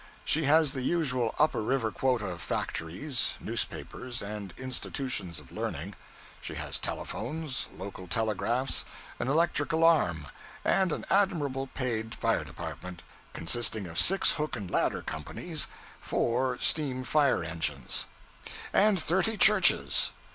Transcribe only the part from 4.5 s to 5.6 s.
institutions of